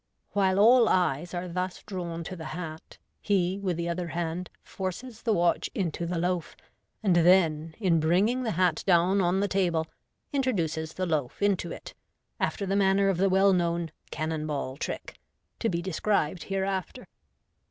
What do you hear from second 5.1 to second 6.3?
the watch into the